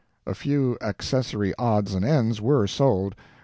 A 0.25 0.33
few 0.33 0.79
accessory 0.81 1.53
odds 1.59 1.93
and 1.93 2.03
ends 2.03 2.41
were 2.41 2.65
sold. 2.65 3.13